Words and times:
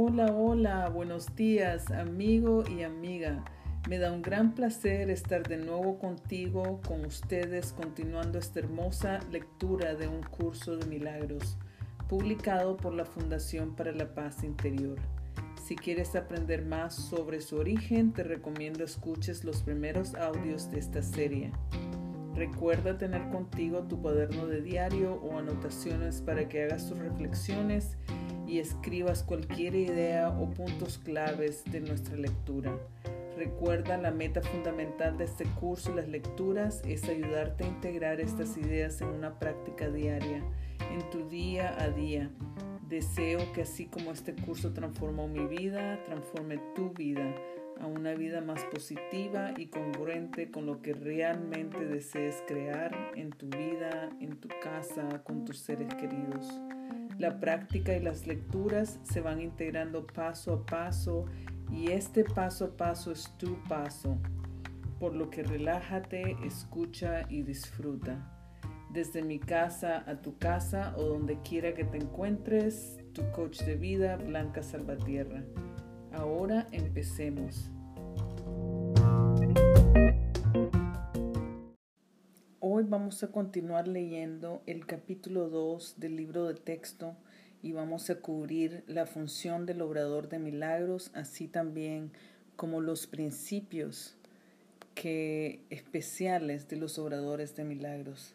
Hola, 0.00 0.26
hola, 0.26 0.88
buenos 0.90 1.34
días, 1.34 1.90
amigo 1.90 2.62
y 2.70 2.84
amiga. 2.84 3.44
Me 3.88 3.98
da 3.98 4.12
un 4.12 4.22
gran 4.22 4.54
placer 4.54 5.10
estar 5.10 5.42
de 5.42 5.56
nuevo 5.56 5.98
contigo, 5.98 6.80
con 6.86 7.04
ustedes, 7.04 7.72
continuando 7.72 8.38
esta 8.38 8.60
hermosa 8.60 9.18
lectura 9.32 9.96
de 9.96 10.06
un 10.06 10.22
curso 10.22 10.76
de 10.76 10.86
milagros, 10.86 11.58
publicado 12.08 12.76
por 12.76 12.94
la 12.94 13.04
Fundación 13.04 13.74
para 13.74 13.90
la 13.90 14.14
Paz 14.14 14.44
Interior. 14.44 15.00
Si 15.66 15.74
quieres 15.74 16.14
aprender 16.14 16.64
más 16.64 16.94
sobre 16.94 17.40
su 17.40 17.56
origen, 17.56 18.12
te 18.12 18.22
recomiendo 18.22 18.84
escuches 18.84 19.42
los 19.42 19.64
primeros 19.64 20.14
audios 20.14 20.70
de 20.70 20.78
esta 20.78 21.02
serie. 21.02 21.50
Recuerda 22.36 22.96
tener 22.98 23.30
contigo 23.30 23.82
tu 23.88 24.00
cuaderno 24.00 24.46
de 24.46 24.62
diario 24.62 25.14
o 25.14 25.38
anotaciones 25.38 26.22
para 26.22 26.48
que 26.48 26.62
hagas 26.62 26.88
tus 26.88 27.00
reflexiones 27.00 27.96
y 28.48 28.58
escribas 28.58 29.22
cualquier 29.22 29.74
idea 29.74 30.30
o 30.30 30.50
puntos 30.50 30.98
claves 30.98 31.62
de 31.70 31.80
nuestra 31.80 32.16
lectura. 32.16 32.76
Recuerda, 33.36 33.96
la 33.98 34.10
meta 34.10 34.40
fundamental 34.40 35.16
de 35.16 35.24
este 35.24 35.44
curso 35.44 35.92
y 35.92 35.96
las 35.96 36.08
lecturas 36.08 36.82
es 36.84 37.04
ayudarte 37.08 37.64
a 37.64 37.68
integrar 37.68 38.20
estas 38.20 38.56
ideas 38.56 39.00
en 39.00 39.08
una 39.08 39.38
práctica 39.38 39.88
diaria, 39.90 40.42
en 40.90 41.10
tu 41.10 41.28
día 41.28 41.76
a 41.80 41.90
día. 41.90 42.30
Deseo 42.88 43.52
que 43.52 43.62
así 43.62 43.86
como 43.86 44.10
este 44.10 44.34
curso 44.34 44.72
transformó 44.72 45.28
mi 45.28 45.46
vida, 45.46 46.02
transforme 46.06 46.58
tu 46.74 46.90
vida 46.90 47.32
a 47.80 47.86
una 47.86 48.14
vida 48.14 48.40
más 48.40 48.64
positiva 48.64 49.52
y 49.56 49.66
congruente 49.66 50.50
con 50.50 50.66
lo 50.66 50.82
que 50.82 50.94
realmente 50.94 51.84
desees 51.84 52.42
crear 52.48 53.12
en 53.14 53.30
tu 53.30 53.46
vida, 53.46 54.10
en 54.20 54.40
tu 54.40 54.48
casa, 54.62 55.22
con 55.22 55.44
tus 55.44 55.58
seres 55.58 55.94
queridos. 55.94 56.44
La 57.18 57.40
práctica 57.40 57.96
y 57.96 58.00
las 58.00 58.28
lecturas 58.28 59.00
se 59.02 59.20
van 59.20 59.40
integrando 59.40 60.06
paso 60.06 60.52
a 60.52 60.66
paso 60.66 61.24
y 61.68 61.90
este 61.90 62.22
paso 62.22 62.66
a 62.66 62.76
paso 62.76 63.10
es 63.10 63.36
tu 63.38 63.60
paso, 63.64 64.18
por 65.00 65.16
lo 65.16 65.28
que 65.28 65.42
relájate, 65.42 66.36
escucha 66.44 67.26
y 67.28 67.42
disfruta. 67.42 68.32
Desde 68.92 69.22
mi 69.22 69.40
casa 69.40 70.04
a 70.06 70.22
tu 70.22 70.38
casa 70.38 70.94
o 70.96 71.02
donde 71.02 71.40
quiera 71.42 71.74
que 71.74 71.84
te 71.84 71.98
encuentres, 71.98 72.98
tu 73.12 73.28
coach 73.32 73.62
de 73.62 73.74
vida, 73.74 74.16
Blanca 74.16 74.62
Salvatierra. 74.62 75.42
Ahora 76.12 76.68
empecemos. 76.70 77.72
Vamos 82.88 83.22
a 83.22 83.28
continuar 83.28 83.86
leyendo 83.86 84.62
el 84.66 84.86
capítulo 84.86 85.50
2 85.50 85.96
del 85.98 86.16
libro 86.16 86.46
de 86.46 86.54
texto 86.54 87.14
y 87.62 87.72
vamos 87.72 88.08
a 88.08 88.14
cubrir 88.16 88.82
la 88.86 89.04
función 89.04 89.66
del 89.66 89.82
obrador 89.82 90.30
de 90.30 90.38
milagros, 90.38 91.10
así 91.12 91.48
también 91.48 92.12
como 92.56 92.80
los 92.80 93.06
principios 93.06 94.16
que, 94.94 95.60
especiales 95.68 96.66
de 96.68 96.76
los 96.76 96.98
obradores 96.98 97.54
de 97.56 97.64
milagros. 97.64 98.34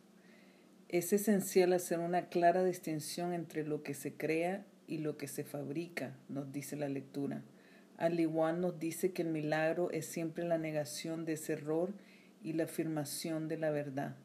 Es 0.87 1.13
esencial 1.13 1.73
hacer 1.73 1.99
una 1.99 2.27
clara 2.27 2.63
distinción 2.63 3.33
entre 3.33 3.65
lo 3.65 3.81
que 3.81 3.95
se 3.95 4.13
crea 4.13 4.65
y 4.87 4.99
lo 4.99 5.17
que 5.17 5.27
se 5.27 5.43
fabrica, 5.43 6.15
nos 6.29 6.51
dice 6.51 6.75
la 6.75 6.89
lectura. 6.89 7.41
Al 7.97 8.19
igual 8.19 8.61
nos 8.61 8.79
dice 8.79 9.13
que 9.13 9.23
el 9.23 9.29
milagro 9.29 9.89
es 9.89 10.05
siempre 10.05 10.45
la 10.45 10.59
negación 10.59 11.25
de 11.25 11.33
ese 11.33 11.53
error 11.53 11.91
y 12.43 12.53
la 12.53 12.65
afirmación 12.65 13.47
de 13.47 13.57
la 13.57 13.71
verdad 13.71 14.15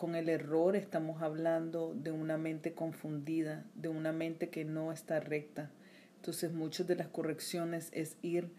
con 0.00 0.14
el 0.14 0.30
error 0.30 0.76
estamos 0.76 1.20
hablando 1.20 1.92
de 1.94 2.10
una 2.10 2.38
mente 2.38 2.72
confundida, 2.72 3.66
de 3.74 3.90
una 3.90 4.12
mente 4.12 4.48
que 4.48 4.64
no 4.64 4.92
está 4.92 5.20
recta. 5.20 5.70
Entonces 6.16 6.54
muchas 6.54 6.86
de 6.86 6.96
las 6.96 7.08
correcciones 7.08 7.90
es 7.92 8.16
ir 8.22 8.50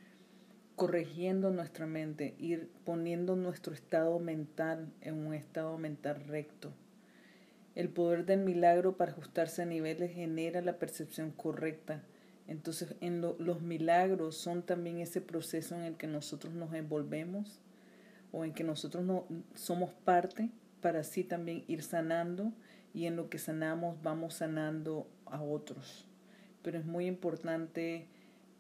corrigiendo 0.76 1.50
nuestra 1.50 1.88
mente, 1.88 2.36
ir 2.38 2.70
poniendo 2.86 3.36
nuestro 3.36 3.74
estado 3.74 4.20
mental 4.20 4.94
en 5.02 5.16
un 5.16 5.34
estado 5.34 5.80
mental 5.80 6.24
recto. 6.28 6.74
El 7.74 7.90
poder 7.90 8.28
del 8.28 8.42
milagro 8.42 8.96
para 8.96 9.14
ajustarse 9.14 9.64
a 9.64 9.66
niveles 9.66 10.14
genera 10.14 10.62
la 10.62 10.78
percepción 10.78 11.32
correcta. 11.32 12.04
Entonces 12.48 12.94
en 13.02 13.20
los 13.20 13.62
milagros 13.64 14.38
son 14.38 14.62
también 14.62 15.00
ese 15.00 15.22
proceso 15.22 15.74
en 15.74 15.86
el 15.86 15.98
que 15.98 16.06
nosotros 16.06 16.54
nos 16.54 16.72
envolvemos 16.76 17.60
o 18.32 18.46
en 18.46 18.54
que 18.54 18.64
nosotros 18.64 19.04
no 19.04 19.26
somos 19.56 19.90
parte 20.06 20.52
para 20.82 21.02
así 21.02 21.24
también 21.24 21.64
ir 21.68 21.84
sanando 21.84 22.52
y 22.94 23.06
en 23.06 23.16
lo 23.16 23.30
que 23.30 23.38
sanamos 23.38 24.02
vamos 24.02 24.36
sanando 24.36 25.08
a 25.26 25.42
otros. 25.42 26.06
Pero 26.62 26.78
es 26.78 26.86
muy 26.86 27.08
importante 27.08 28.08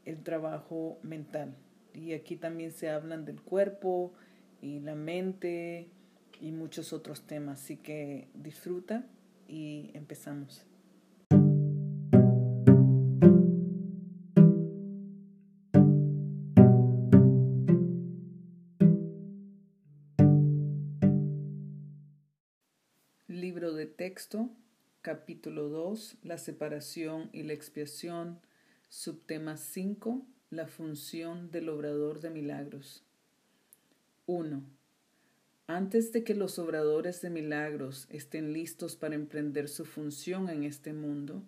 el 0.06 0.24
trabajo 0.24 1.00
mental. 1.04 1.56
Y 1.94 2.14
aquí 2.14 2.36
también 2.36 2.72
se 2.72 2.90
hablan 2.90 3.26
del 3.26 3.42
cuerpo 3.42 4.14
y 4.62 4.80
la 4.80 4.96
mente 4.96 5.90
y 6.40 6.52
muchos 6.52 6.94
otros 6.94 7.24
temas. 7.24 7.62
Así 7.62 7.78
que 7.78 8.28
disfruta 8.34 9.06
y 9.48 9.92
empezamos. 9.94 10.66
Texto, 24.02 24.50
capítulo 25.04 25.70
2, 25.70 26.18
la 26.24 26.40
separación 26.40 27.30
y 27.34 27.44
la 27.44 27.54
expiación, 27.54 28.40
subtema 28.90 29.58
5, 29.58 30.26
la 30.50 30.66
función 30.66 31.52
del 31.52 31.70
obrador 31.70 32.20
de 32.20 32.32
milagros. 32.32 33.06
1. 34.26 34.64
Antes 35.68 36.12
de 36.14 36.24
que 36.24 36.34
los 36.34 36.58
obradores 36.58 37.22
de 37.22 37.30
milagros 37.30 38.08
estén 38.10 38.54
listos 38.54 38.96
para 38.96 39.14
emprender 39.14 39.70
su 39.70 39.86
función 39.86 40.50
en 40.50 40.64
este 40.64 40.94
mundo, 40.94 41.44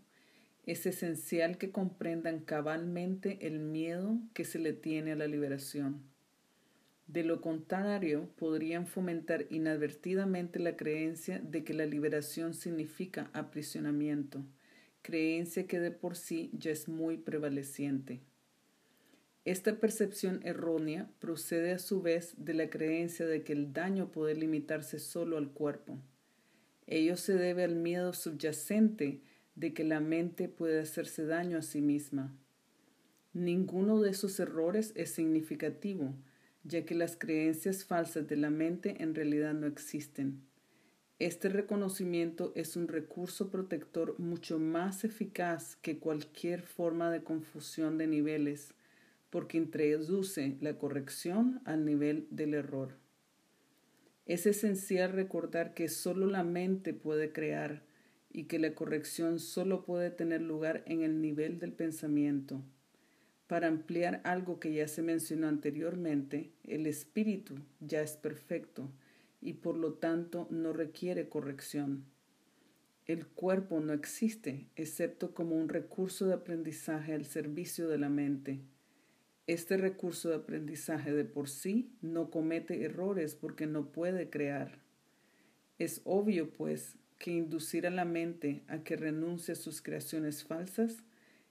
es 0.67 0.85
esencial 0.85 1.57
que 1.57 1.71
comprendan 1.71 2.39
cabalmente 2.39 3.47
el 3.47 3.57
miedo 3.57 4.19
que 4.35 4.45
se 4.45 4.59
le 4.59 4.73
tiene 4.73 5.13
a 5.13 5.15
la 5.15 5.25
liberación 5.25 6.12
de 7.07 7.23
lo 7.23 7.41
contrario, 7.41 8.29
podrían 8.37 8.87
fomentar 8.87 9.45
inadvertidamente 9.49 10.59
la 10.59 10.75
creencia 10.77 11.39
de 11.39 11.63
que 11.63 11.73
la 11.73 11.85
liberación 11.85 12.53
significa 12.53 13.29
aprisionamiento, 13.33 14.43
creencia 15.01 15.67
que 15.67 15.79
de 15.79 15.91
por 15.91 16.15
sí 16.15 16.49
ya 16.53 16.71
es 16.71 16.87
muy 16.87 17.17
prevaleciente. 17.17 18.21
Esta 19.45 19.77
percepción 19.77 20.39
errónea 20.43 21.09
procede 21.19 21.73
a 21.73 21.79
su 21.79 22.01
vez 22.01 22.33
de 22.37 22.53
la 22.53 22.69
creencia 22.69 23.27
de 23.27 23.43
que 23.43 23.51
el 23.51 23.73
daño 23.73 24.09
puede 24.09 24.35
limitarse 24.35 24.99
solo 24.99 25.37
al 25.37 25.51
cuerpo. 25.51 25.99
Ello 26.87 27.17
se 27.17 27.33
debe 27.33 27.65
al 27.65 27.75
miedo 27.75 28.13
subyacente 28.13 29.21
de 29.55 29.73
que 29.73 29.83
la 29.83 29.99
mente 29.99 30.47
puede 30.47 30.79
hacerse 30.79 31.25
daño 31.25 31.57
a 31.57 31.61
sí 31.61 31.81
misma. 31.81 32.33
Ninguno 33.33 33.99
de 33.99 34.11
esos 34.11 34.39
errores 34.39 34.93
es 34.95 35.11
significativo, 35.11 36.15
ya 36.63 36.85
que 36.85 36.95
las 36.95 37.15
creencias 37.15 37.85
falsas 37.85 38.27
de 38.27 38.37
la 38.37 38.49
mente 38.49 39.01
en 39.03 39.15
realidad 39.15 39.53
no 39.53 39.67
existen. 39.67 40.41
Este 41.19 41.47
reconocimiento 41.47 42.51
es 42.55 42.75
un 42.75 42.87
recurso 42.87 43.49
protector 43.49 44.19
mucho 44.19 44.59
más 44.59 45.03
eficaz 45.03 45.75
que 45.77 45.99
cualquier 45.99 46.61
forma 46.61 47.11
de 47.11 47.23
confusión 47.23 47.97
de 47.97 48.07
niveles, 48.07 48.73
porque 49.29 49.57
introduce 49.57 50.57
la 50.59 50.77
corrección 50.77 51.61
al 51.65 51.85
nivel 51.85 52.27
del 52.29 52.53
error. 52.53 52.97
Es 54.25 54.45
esencial 54.45 55.11
recordar 55.11 55.73
que 55.73 55.89
solo 55.89 56.27
la 56.27 56.43
mente 56.43 56.93
puede 56.93 57.31
crear 57.31 57.83
y 58.31 58.45
que 58.45 58.57
la 58.57 58.73
corrección 58.73 59.39
solo 59.39 59.85
puede 59.85 60.09
tener 60.11 60.41
lugar 60.41 60.83
en 60.87 61.03
el 61.03 61.21
nivel 61.21 61.59
del 61.59 61.73
pensamiento. 61.73 62.63
Para 63.47 63.67
ampliar 63.67 64.21
algo 64.23 64.59
que 64.59 64.73
ya 64.73 64.87
se 64.87 65.01
mencionó 65.01 65.47
anteriormente, 65.47 66.51
el 66.63 66.87
espíritu 66.87 67.55
ya 67.81 68.01
es 68.01 68.15
perfecto 68.15 68.89
y 69.41 69.53
por 69.53 69.75
lo 69.75 69.93
tanto 69.93 70.47
no 70.49 70.71
requiere 70.73 71.27
corrección. 71.27 72.05
El 73.05 73.27
cuerpo 73.27 73.81
no 73.81 73.91
existe 73.91 74.67
excepto 74.77 75.33
como 75.33 75.57
un 75.57 75.67
recurso 75.67 76.25
de 76.25 76.35
aprendizaje 76.35 77.13
al 77.13 77.25
servicio 77.25 77.89
de 77.89 77.97
la 77.97 78.07
mente. 78.07 78.61
Este 79.45 79.75
recurso 79.75 80.29
de 80.29 80.35
aprendizaje 80.35 81.11
de 81.11 81.25
por 81.25 81.49
sí 81.49 81.91
no 82.01 82.31
comete 82.31 82.85
errores 82.85 83.35
porque 83.35 83.67
no 83.67 83.91
puede 83.91 84.29
crear. 84.29 84.79
Es 85.79 85.99
obvio, 86.05 86.49
pues, 86.51 86.95
que 87.19 87.31
inducir 87.31 87.85
a 87.87 87.89
la 87.89 88.05
mente 88.05 88.63
a 88.69 88.83
que 88.83 88.95
renuncie 88.95 89.51
a 89.51 89.55
sus 89.55 89.81
creaciones 89.81 90.45
falsas 90.45 91.03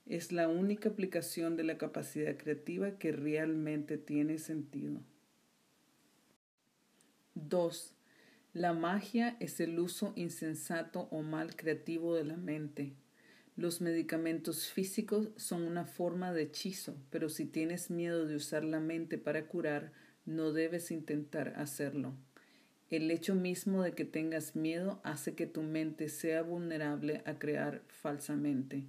es 0.06 0.32
la 0.32 0.48
única 0.48 0.88
aplicación 0.88 1.56
de 1.56 1.64
la 1.64 1.78
capacidad 1.78 2.36
creativa 2.36 2.98
que 2.98 3.12
realmente 3.12 3.98
tiene 3.98 4.38
sentido. 4.38 5.00
2. 7.34 7.94
La 8.52 8.74
magia 8.74 9.36
es 9.40 9.60
el 9.60 9.78
uso 9.78 10.12
insensato 10.16 11.08
o 11.10 11.22
mal 11.22 11.56
creativo 11.56 12.14
de 12.14 12.24
la 12.24 12.36
mente. 12.36 12.92
Los 13.56 13.80
medicamentos 13.80 14.70
físicos 14.70 15.30
son 15.36 15.62
una 15.62 15.86
forma 15.86 16.32
de 16.32 16.42
hechizo, 16.42 16.96
pero 17.10 17.28
si 17.28 17.46
tienes 17.46 17.90
miedo 17.90 18.26
de 18.26 18.36
usar 18.36 18.64
la 18.64 18.80
mente 18.80 19.18
para 19.18 19.46
curar, 19.46 19.92
no 20.26 20.52
debes 20.52 20.90
intentar 20.90 21.54
hacerlo. 21.56 22.14
El 22.90 23.10
hecho 23.10 23.34
mismo 23.34 23.82
de 23.82 23.92
que 23.92 24.04
tengas 24.04 24.54
miedo 24.54 25.00
hace 25.04 25.34
que 25.34 25.46
tu 25.46 25.62
mente 25.62 26.10
sea 26.10 26.42
vulnerable 26.42 27.22
a 27.24 27.38
crear 27.38 27.82
falsamente. 27.88 28.84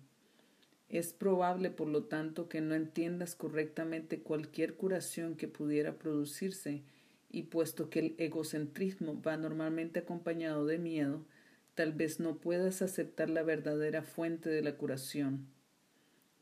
Es 0.93 1.11
probable, 1.11 1.71
por 1.71 1.87
lo 1.87 2.03
tanto, 2.03 2.47
que 2.47 2.61
no 2.61 2.75
entiendas 2.75 3.33
correctamente 3.33 4.19
cualquier 4.19 4.75
curación 4.75 5.35
que 5.35 5.47
pudiera 5.47 5.97
producirse, 5.97 6.83
y 7.31 7.41
puesto 7.41 7.89
que 7.89 7.97
el 7.97 8.15
egocentrismo 8.19 9.19
va 9.19 9.35
normalmente 9.35 10.01
acompañado 10.01 10.67
de 10.67 10.77
miedo, 10.77 11.25
tal 11.73 11.93
vez 11.93 12.19
no 12.19 12.37
puedas 12.37 12.83
aceptar 12.83 13.31
la 13.31 13.41
verdadera 13.41 14.03
fuente 14.03 14.51
de 14.51 14.61
la 14.61 14.77
curación. 14.77 15.47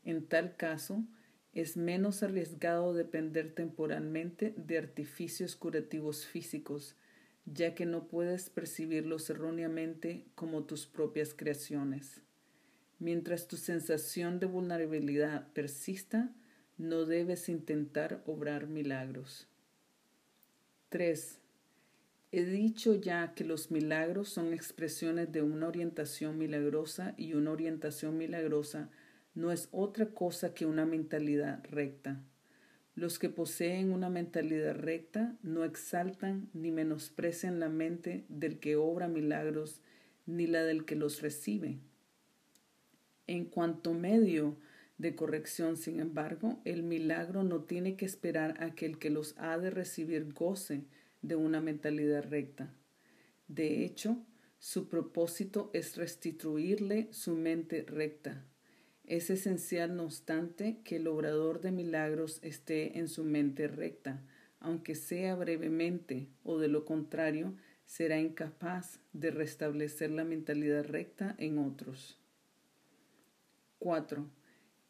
En 0.04 0.26
tal 0.26 0.58
caso, 0.58 1.02
es 1.54 1.78
menos 1.78 2.22
arriesgado 2.22 2.94
depender 2.94 3.56
temporalmente 3.56 4.54
de 4.58 4.78
artificios 4.78 5.56
curativos 5.56 6.26
físicos, 6.26 6.98
ya 7.46 7.74
que 7.74 7.86
no 7.86 8.10
puedes 8.10 8.50
percibirlos 8.50 9.30
erróneamente 9.30 10.26
como 10.36 10.66
tus 10.66 10.88
propias 10.88 11.34
creaciones. 11.34 12.22
Mientras 13.02 13.48
tu 13.48 13.58
sensación 13.58 14.40
de 14.40 14.46
vulnerabilidad 14.46 15.52
persista, 15.54 16.30
no 16.78 17.06
debes 17.06 17.50
intentar 17.50 18.22
obrar 18.28 18.68
milagros. 18.68 19.48
3. 20.90 21.40
He 22.32 22.46
dicho 22.46 22.94
ya 22.94 23.34
que 23.34 23.44
los 23.44 23.72
milagros 23.72 24.30
son 24.30 24.54
expresiones 24.54 25.32
de 25.32 25.42
una 25.42 25.68
orientación 25.68 26.38
milagrosa 26.38 27.16
y 27.18 27.34
una 27.34 27.50
orientación 27.50 28.20
milagrosa 28.20 28.92
no 29.34 29.52
es 29.52 29.68
otra 29.72 30.06
cosa 30.12 30.54
que 30.54 30.68
una 30.68 30.86
mentalidad 30.86 31.66
recta. 31.72 32.22
Los 32.94 33.18
que 33.18 33.30
poseen 33.30 33.94
una 33.94 34.12
mentalidad 34.12 34.76
recta 34.76 35.36
no 35.42 35.64
exaltan 35.64 36.52
ni 36.54 36.70
menosprecian 36.70 37.60
la 37.60 37.70
mente 37.70 38.26
del 38.30 38.60
que 38.60 38.76
obra 38.76 39.08
milagros 39.08 39.82
ni 40.28 40.46
la 40.46 40.64
del 40.64 40.86
que 40.86 40.96
los 40.96 41.24
recibe. 41.24 41.80
En 43.32 43.46
cuanto 43.46 43.94
medio 43.94 44.58
de 44.98 45.16
corrección, 45.16 45.78
sin 45.78 46.02
embargo, 46.02 46.60
el 46.66 46.84
milagro 46.84 47.44
no 47.44 47.64
tiene 47.64 47.96
que 47.96 48.04
esperar 48.04 48.62
a 48.62 48.76
que 48.76 48.86
el 48.86 49.00
que 49.00 49.10
los 49.10 49.36
ha 49.38 49.58
de 49.58 49.70
recibir 49.70 50.34
goce 50.34 50.84
de 51.22 51.38
una 51.38 51.62
mentalidad 51.62 52.26
recta. 52.30 52.74
De 53.48 53.86
hecho, 53.86 54.18
su 54.60 54.90
propósito 54.90 55.72
es 55.72 55.96
restituirle 55.96 57.08
su 57.14 57.38
mente 57.38 57.84
recta, 57.84 58.44
es 59.06 59.30
esencial, 59.30 59.96
no 59.96 60.04
obstante, 60.04 60.82
que 60.84 60.98
el 60.98 61.08
obrador 61.08 61.62
de 61.62 61.72
milagros 61.72 62.38
esté 62.44 63.00
en 63.00 63.08
su 63.08 63.24
mente 63.24 63.70
recta, 63.70 64.22
aunque 64.60 64.94
sea 64.94 65.36
brevemente, 65.36 66.28
o 66.44 66.60
de 66.60 66.68
lo 66.68 66.84
contrario, 66.84 67.56
será 67.86 68.20
incapaz 68.20 69.00
de 69.14 69.32
restablecer 69.32 70.12
la 70.12 70.26
mentalidad 70.26 70.84
recta 70.84 71.34
en 71.38 71.60
otros. 71.60 72.21
4. 73.82 74.30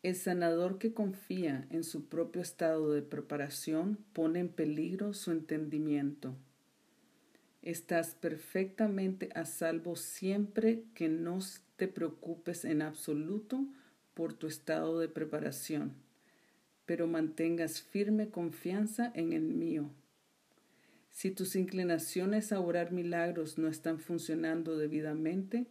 El 0.04 0.16
sanador 0.16 0.78
que 0.78 0.94
confía 0.94 1.66
en 1.70 1.86
su 1.86 2.10
propio 2.10 2.42
estado 2.42 2.92
de 2.92 3.02
preparación 3.02 3.98
pone 4.12 4.40
en 4.40 4.50
peligro 4.50 5.14
su 5.14 5.32
entendimiento. 5.32 6.36
Estás 7.62 8.16
perfectamente 8.16 9.30
a 9.34 9.46
salvo 9.46 9.96
siempre 9.96 10.84
que 10.94 11.08
no 11.08 11.40
te 11.78 11.88
preocupes 11.88 12.66
en 12.66 12.82
absoluto 12.82 13.66
por 14.14 14.34
tu 14.34 14.48
estado 14.48 15.00
de 15.00 15.08
preparación, 15.08 15.94
pero 16.86 17.08
mantengas 17.08 17.82
firme 17.82 18.30
confianza 18.30 19.10
en 19.16 19.32
el 19.32 19.44
mío. 19.44 19.90
Si 21.12 21.32
tus 21.32 21.56
inclinaciones 21.56 22.52
a 22.52 22.60
orar 22.60 22.92
milagros 22.92 23.58
no 23.58 23.70
están 23.70 24.00
funcionando 24.00 24.76
debidamente, 24.78 25.68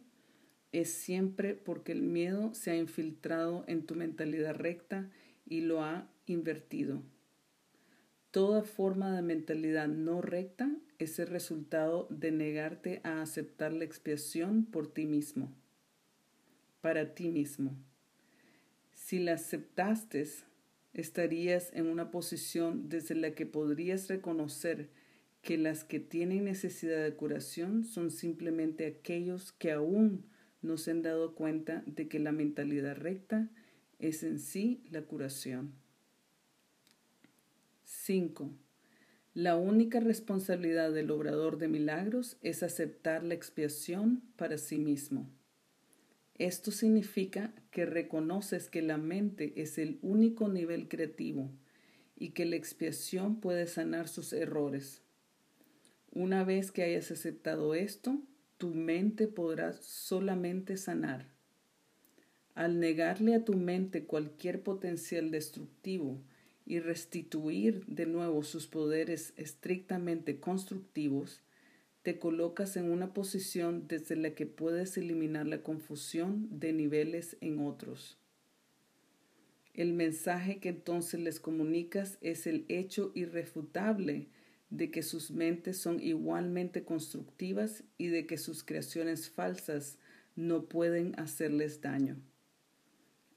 es 0.71 0.91
siempre 0.91 1.53
porque 1.53 1.91
el 1.91 2.01
miedo 2.01 2.53
se 2.53 2.71
ha 2.71 2.77
infiltrado 2.77 3.63
en 3.67 3.85
tu 3.85 3.95
mentalidad 3.95 4.55
recta 4.55 5.09
y 5.45 5.61
lo 5.61 5.83
ha 5.83 6.09
invertido. 6.25 7.01
Toda 8.31 8.63
forma 8.63 9.13
de 9.13 9.21
mentalidad 9.21 9.89
no 9.89 10.21
recta 10.21 10.71
es 10.99 11.19
el 11.19 11.27
resultado 11.27 12.07
de 12.09 12.31
negarte 12.31 13.01
a 13.03 13.21
aceptar 13.21 13.73
la 13.73 13.83
expiación 13.83 14.65
por 14.65 14.87
ti 14.87 15.05
mismo, 15.05 15.51
para 16.79 17.13
ti 17.13 17.27
mismo. 17.27 17.75
Si 18.93 19.19
la 19.19 19.33
aceptaste, 19.33 20.25
estarías 20.93 21.71
en 21.73 21.87
una 21.87 22.11
posición 22.11 22.87
desde 22.87 23.15
la 23.15 23.35
que 23.35 23.45
podrías 23.45 24.07
reconocer 24.07 24.89
que 25.41 25.57
las 25.57 25.83
que 25.83 25.99
tienen 25.99 26.45
necesidad 26.45 27.03
de 27.03 27.15
curación 27.15 27.83
son 27.83 28.11
simplemente 28.11 28.85
aquellos 28.85 29.51
que 29.51 29.71
aún 29.71 30.23
no 30.61 30.77
se 30.77 30.91
han 30.91 31.01
dado 31.01 31.35
cuenta 31.35 31.83
de 31.85 32.07
que 32.07 32.19
la 32.19 32.31
mentalidad 32.31 32.95
recta 32.95 33.49
es 33.99 34.23
en 34.23 34.39
sí 34.39 34.83
la 34.89 35.03
curación. 35.03 35.73
5. 37.85 38.51
La 39.33 39.55
única 39.55 39.99
responsabilidad 39.99 40.91
del 40.91 41.11
obrador 41.11 41.57
de 41.57 41.67
milagros 41.67 42.37
es 42.41 42.63
aceptar 42.63 43.23
la 43.23 43.33
expiación 43.33 44.23
para 44.35 44.57
sí 44.57 44.77
mismo. 44.77 45.29
Esto 46.35 46.71
significa 46.71 47.53
que 47.69 47.85
reconoces 47.85 48.69
que 48.69 48.81
la 48.81 48.97
mente 48.97 49.53
es 49.55 49.77
el 49.77 49.99
único 50.01 50.47
nivel 50.49 50.87
creativo 50.87 51.51
y 52.17 52.29
que 52.29 52.45
la 52.45 52.55
expiación 52.55 53.39
puede 53.39 53.67
sanar 53.67 54.07
sus 54.07 54.33
errores. 54.33 55.01
Una 56.11 56.43
vez 56.43 56.71
que 56.71 56.83
hayas 56.83 57.11
aceptado 57.11 57.73
esto, 57.73 58.21
tu 58.61 58.75
mente 58.75 59.27
podrá 59.27 59.73
solamente 59.73 60.77
sanar. 60.77 61.25
Al 62.53 62.79
negarle 62.79 63.33
a 63.33 63.43
tu 63.43 63.55
mente 63.55 64.03
cualquier 64.03 64.61
potencial 64.61 65.31
destructivo 65.31 66.21
y 66.67 66.77
restituir 66.79 67.83
de 67.87 68.05
nuevo 68.05 68.43
sus 68.43 68.67
poderes 68.67 69.33
estrictamente 69.35 70.39
constructivos, 70.39 71.41
te 72.03 72.19
colocas 72.19 72.77
en 72.77 72.91
una 72.91 73.15
posición 73.15 73.87
desde 73.87 74.15
la 74.15 74.35
que 74.35 74.45
puedes 74.45 74.95
eliminar 74.95 75.47
la 75.47 75.63
confusión 75.63 76.47
de 76.51 76.71
niveles 76.71 77.37
en 77.41 77.65
otros. 77.65 78.19
El 79.73 79.93
mensaje 79.93 80.59
que 80.59 80.69
entonces 80.69 81.19
les 81.19 81.39
comunicas 81.39 82.19
es 82.21 82.45
el 82.45 82.65
hecho 82.69 83.11
irrefutable 83.15 84.27
de 84.71 84.89
que 84.89 85.03
sus 85.03 85.29
mentes 85.29 85.77
son 85.77 85.99
igualmente 86.01 86.83
constructivas 86.83 87.83
y 87.97 88.07
de 88.07 88.25
que 88.25 88.37
sus 88.37 88.63
creaciones 88.63 89.29
falsas 89.29 89.99
no 90.35 90.65
pueden 90.65 91.13
hacerles 91.19 91.81
daño. 91.81 92.17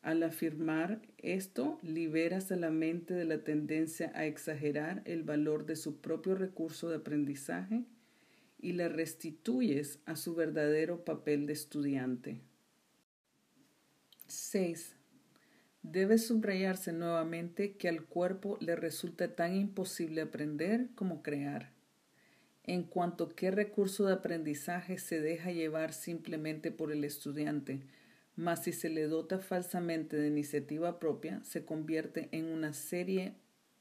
Al 0.01 0.23
afirmar 0.23 1.03
esto, 1.19 1.79
liberas 1.83 2.53
a 2.53 2.57
la 2.57 2.71
mente 2.71 3.15
de 3.15 3.25
la 3.25 3.43
tendencia 3.43 4.13
a 4.15 4.27
exagerar 4.27 5.03
el 5.07 5.23
valor 5.23 5.67
de 5.67 5.77
su 5.77 6.01
propio 6.01 6.35
recurso 6.35 6.89
de 6.89 6.97
aprendizaje 6.97 7.85
y 8.61 8.73
la 8.73 8.89
restituyes 8.89 9.99
a 10.05 10.17
su 10.17 10.35
verdadero 10.35 11.05
papel 11.05 11.47
de 11.47 11.55
estudiante. 11.55 12.41
6. 14.27 14.94
Debe 15.85 16.17
subrayarse 16.17 16.95
nuevamente 16.95 17.77
que 17.77 17.91
al 17.91 18.07
cuerpo 18.07 18.57
le 18.59 18.75
resulta 18.75 19.37
tan 19.37 19.55
imposible 19.55 20.23
aprender 20.23 20.89
como 20.95 21.23
crear. 21.23 21.73
En 22.63 22.85
cuanto 22.85 23.29
qué 23.29 23.51
recurso 23.51 24.07
de 24.07 24.15
aprendizaje 24.15 24.97
se 24.97 25.21
deja 25.21 25.53
llevar 25.53 25.93
simplemente 25.93 26.71
por 26.73 26.91
el 26.91 27.05
estudiante, 27.05 27.83
mas 28.35 28.65
si 28.65 28.73
se 28.73 28.89
le 28.89 29.09
dota 29.09 29.41
falsamente 29.41 30.17
de 30.17 30.29
iniciativa 30.29 30.99
propia, 30.99 31.45
se 31.45 31.67
convierte 31.67 32.31
en 32.33 32.47
una 32.47 32.73
serie 32.73 33.35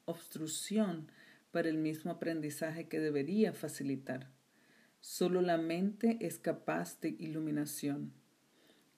obstrucción 0.04 1.08
para 1.52 1.70
el 1.70 1.78
mismo 1.78 2.12
aprendizaje 2.12 2.90
que 2.90 3.00
debería 3.00 3.54
facilitar. 3.54 4.30
Solo 5.00 5.42
la 5.42 5.58
mente 5.58 6.18
es 6.20 6.38
capaz 6.38 7.00
de 7.00 7.16
iluminación. 7.18 8.12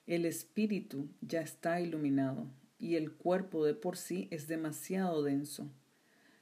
El 0.07 0.25
espíritu 0.25 1.07
ya 1.21 1.41
está 1.41 1.79
iluminado 1.79 2.47
y 2.77 2.95
el 2.95 3.11
cuerpo 3.11 3.65
de 3.65 3.73
por 3.73 3.97
sí 3.97 4.27
es 4.31 4.47
demasiado 4.47 5.23
denso. 5.23 5.69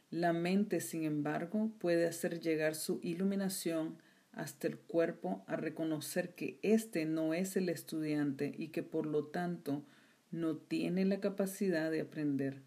La 0.09 0.33
mente, 0.33 0.79
sin 0.79 1.03
embargo, 1.03 1.71
puede 1.79 2.05
hacer 2.05 2.39
llegar 2.39 2.75
su 2.75 2.99
iluminación 3.01 3.97
hasta 4.31 4.67
el 4.67 4.77
cuerpo 4.77 5.43
a 5.47 5.55
reconocer 5.55 6.35
que 6.35 6.59
éste 6.61 7.05
no 7.05 7.33
es 7.33 7.55
el 7.55 7.69
estudiante 7.69 8.53
y 8.57 8.69
que 8.69 8.83
por 8.83 9.05
lo 9.05 9.25
tanto 9.25 9.83
no 10.31 10.57
tiene 10.57 11.05
la 11.05 11.19
capacidad 11.19 11.91
de 11.91 12.01
aprender. 12.01 12.61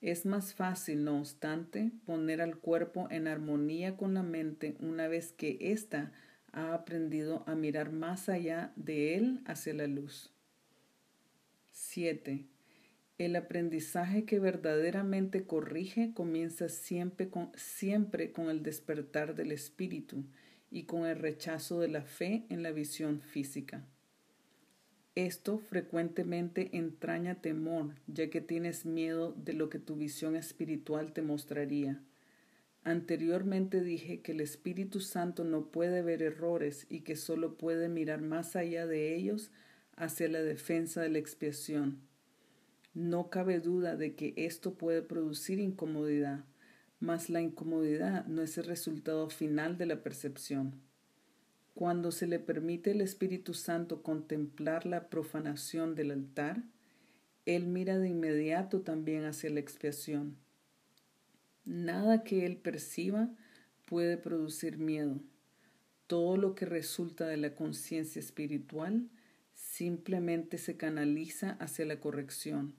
Es 0.00 0.26
más 0.26 0.54
fácil, 0.54 1.04
no 1.04 1.18
obstante, 1.18 1.90
poner 2.04 2.40
al 2.40 2.58
cuerpo 2.58 3.08
en 3.10 3.28
armonía 3.28 3.96
con 3.96 4.14
la 4.14 4.22
mente 4.22 4.76
una 4.80 5.08
vez 5.08 5.32
que 5.32 5.58
ésta 5.60 6.12
ha 6.52 6.74
aprendido 6.74 7.44
a 7.46 7.54
mirar 7.54 7.92
más 7.92 8.28
allá 8.28 8.72
de 8.76 9.16
él 9.16 9.40
hacia 9.46 9.74
la 9.74 9.86
luz. 9.86 10.35
7. 11.96 12.44
El 13.16 13.36
aprendizaje 13.36 14.26
que 14.26 14.38
verdaderamente 14.38 15.46
corrige 15.46 16.12
comienza 16.12 16.68
siempre 16.68 17.30
con, 17.30 17.50
siempre 17.54 18.32
con 18.32 18.50
el 18.50 18.62
despertar 18.62 19.34
del 19.34 19.50
espíritu 19.50 20.22
y 20.70 20.82
con 20.82 21.06
el 21.06 21.18
rechazo 21.18 21.80
de 21.80 21.88
la 21.88 22.02
fe 22.02 22.44
en 22.50 22.62
la 22.62 22.70
visión 22.70 23.22
física. 23.22 23.86
Esto 25.14 25.56
frecuentemente 25.56 26.76
entraña 26.76 27.40
temor, 27.40 27.94
ya 28.06 28.28
que 28.28 28.42
tienes 28.42 28.84
miedo 28.84 29.32
de 29.32 29.54
lo 29.54 29.70
que 29.70 29.78
tu 29.78 29.96
visión 29.96 30.36
espiritual 30.36 31.14
te 31.14 31.22
mostraría. 31.22 32.02
Anteriormente 32.84 33.82
dije 33.82 34.20
que 34.20 34.32
el 34.32 34.42
Espíritu 34.42 35.00
Santo 35.00 35.44
no 35.44 35.70
puede 35.70 36.02
ver 36.02 36.20
errores 36.20 36.86
y 36.90 37.00
que 37.00 37.16
solo 37.16 37.56
puede 37.56 37.88
mirar 37.88 38.20
más 38.20 38.54
allá 38.54 38.86
de 38.86 39.16
ellos 39.16 39.50
hacia 39.96 40.28
la 40.28 40.42
defensa 40.42 41.00
de 41.02 41.08
la 41.08 41.18
expiación. 41.18 42.00
No 42.94 43.28
cabe 43.28 43.60
duda 43.60 43.96
de 43.96 44.14
que 44.14 44.34
esto 44.36 44.74
puede 44.74 45.02
producir 45.02 45.58
incomodidad, 45.58 46.44
mas 47.00 47.28
la 47.28 47.40
incomodidad 47.40 48.26
no 48.26 48.42
es 48.42 48.56
el 48.58 48.64
resultado 48.64 49.28
final 49.28 49.76
de 49.76 49.86
la 49.86 50.02
percepción. 50.02 50.80
Cuando 51.74 52.10
se 52.10 52.26
le 52.26 52.38
permite 52.38 52.92
al 52.92 53.02
Espíritu 53.02 53.52
Santo 53.52 54.02
contemplar 54.02 54.86
la 54.86 55.10
profanación 55.10 55.94
del 55.94 56.10
altar, 56.10 56.62
Él 57.44 57.66
mira 57.66 57.98
de 57.98 58.08
inmediato 58.08 58.80
también 58.80 59.24
hacia 59.24 59.50
la 59.50 59.60
expiación. 59.60 60.38
Nada 61.66 62.24
que 62.24 62.46
Él 62.46 62.56
perciba 62.56 63.28
puede 63.84 64.16
producir 64.16 64.78
miedo. 64.78 65.20
Todo 66.06 66.38
lo 66.38 66.54
que 66.54 66.64
resulta 66.64 67.26
de 67.26 67.36
la 67.36 67.54
conciencia 67.54 68.20
espiritual 68.20 69.10
simplemente 69.76 70.56
se 70.56 70.78
canaliza 70.78 71.50
hacia 71.60 71.84
la 71.84 72.00
corrección. 72.00 72.74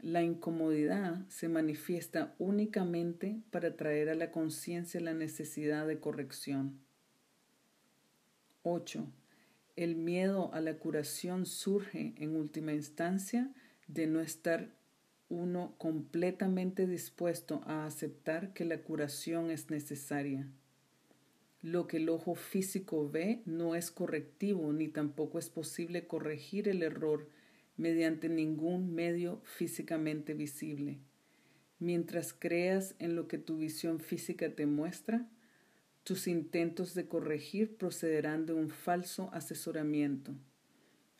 La 0.00 0.24
incomodidad 0.24 1.24
se 1.28 1.48
manifiesta 1.48 2.34
únicamente 2.40 3.40
para 3.52 3.76
traer 3.76 4.08
a 4.08 4.16
la 4.16 4.32
conciencia 4.32 5.00
la 5.00 5.14
necesidad 5.14 5.86
de 5.86 6.00
corrección. 6.00 6.80
8. 8.64 9.06
El 9.76 9.94
miedo 9.94 10.52
a 10.52 10.60
la 10.60 10.78
curación 10.78 11.46
surge 11.46 12.12
en 12.16 12.34
última 12.34 12.72
instancia 12.72 13.52
de 13.86 14.08
no 14.08 14.20
estar 14.20 14.74
uno 15.28 15.76
completamente 15.78 16.88
dispuesto 16.88 17.62
a 17.66 17.86
aceptar 17.86 18.52
que 18.52 18.64
la 18.64 18.82
curación 18.82 19.52
es 19.52 19.70
necesaria. 19.70 20.48
Lo 21.62 21.86
que 21.86 21.98
el 21.98 22.08
ojo 22.08 22.34
físico 22.34 23.10
ve 23.10 23.42
no 23.44 23.74
es 23.74 23.90
correctivo 23.90 24.72
ni 24.72 24.88
tampoco 24.88 25.38
es 25.38 25.50
posible 25.50 26.06
corregir 26.06 26.68
el 26.68 26.82
error 26.82 27.28
mediante 27.76 28.28
ningún 28.28 28.94
medio 28.94 29.42
físicamente 29.44 30.32
visible. 30.32 31.00
Mientras 31.78 32.32
creas 32.32 32.94
en 32.98 33.14
lo 33.14 33.28
que 33.28 33.38
tu 33.38 33.58
visión 33.58 34.00
física 34.00 34.54
te 34.54 34.66
muestra, 34.66 35.28
tus 36.02 36.28
intentos 36.28 36.94
de 36.94 37.08
corregir 37.08 37.76
procederán 37.76 38.46
de 38.46 38.54
un 38.54 38.70
falso 38.70 39.30
asesoramiento. 39.32 40.34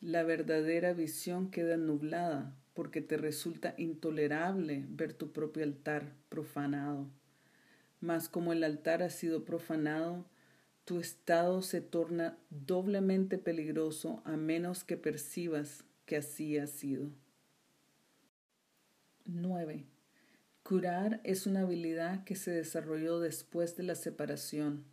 La 0.01 0.23
verdadera 0.23 0.95
visión 0.95 1.51
queda 1.51 1.77
nublada 1.77 2.57
porque 2.73 3.03
te 3.03 3.19
resulta 3.19 3.75
intolerable 3.77 4.87
ver 4.89 5.13
tu 5.13 5.33
propio 5.33 5.65
altar 5.65 6.15
profanado. 6.31 7.11
Mas 8.01 8.29
como 8.29 8.53
el 8.53 8.65
altar 8.65 9.03
ha 9.03 9.11
sido 9.11 9.45
profanado, 9.45 10.25
tu 10.85 10.99
estado 10.99 11.63
se 11.63 11.81
torna 11.81 12.39
doblemente 12.51 13.39
peligroso 13.39 14.23
a 14.25 14.37
menos 14.37 14.85
que 14.85 14.97
percibas 14.97 15.85
que 16.07 16.17
así 16.17 16.59
ha 16.59 16.67
sido. 16.67 17.11
9. 19.27 19.85
Curar 20.63 21.21
es 21.25 21.47
una 21.47 21.61
habilidad 21.61 22.25
que 22.25 22.35
se 22.35 22.51
desarrolló 22.51 23.21
después 23.21 23.77
de 23.77 23.83
la 23.83 23.95
separación, 23.95 24.85